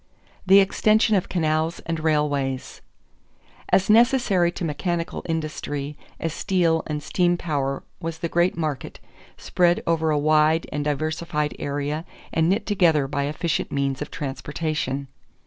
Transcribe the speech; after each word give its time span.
=The 0.47 0.59
Extension 0.59 1.15
of 1.15 1.29
Canals 1.29 1.79
and 1.81 1.99
Railways.= 1.99 2.81
As 3.69 3.87
necessary 3.87 4.51
to 4.53 4.65
mechanical 4.65 5.21
industry 5.29 5.95
as 6.19 6.33
steel 6.33 6.81
and 6.87 7.03
steam 7.03 7.37
power 7.37 7.83
was 7.99 8.17
the 8.17 8.27
great 8.27 8.57
market, 8.57 8.99
spread 9.37 9.83
over 9.85 10.09
a 10.09 10.17
wide 10.17 10.65
and 10.71 10.83
diversified 10.83 11.55
area 11.59 12.03
and 12.33 12.49
knit 12.49 12.65
together 12.65 13.07
by 13.07 13.25
efficient 13.25 13.71
means 13.71 14.01
of 14.01 14.09
transportation. 14.09 15.07